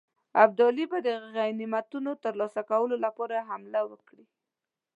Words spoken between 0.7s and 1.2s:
به د